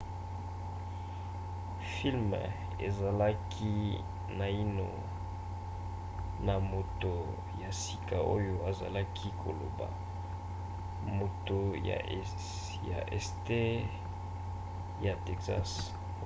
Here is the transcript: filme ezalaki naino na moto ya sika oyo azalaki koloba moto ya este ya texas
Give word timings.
filme 1.95 2.41
ezalaki 2.87 3.73
naino 4.39 4.89
na 6.47 6.55
moto 6.71 7.13
ya 7.61 7.69
sika 7.83 8.17
oyo 8.35 8.55
azalaki 8.69 9.27
koloba 9.41 9.87
moto 11.19 11.59
ya 11.89 11.97
este 13.15 13.61
ya 15.05 15.13
texas 15.27 15.69